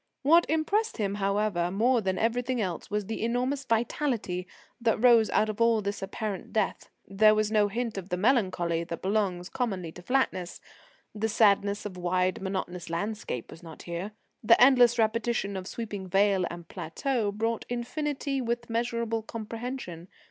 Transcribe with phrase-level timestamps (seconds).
[0.23, 4.47] What impressed him, however, more than everything else was the enormous vitality
[4.81, 6.89] that rose out of all this apparent death.
[7.07, 10.59] There was no hint of the melancholy that belongs commonly to flatness;
[11.13, 14.13] the sadness of wide, monotonous landscape was not here.
[14.43, 20.07] The endless repetition of sweeping vale and plateau brought infinity within measurable comprehension.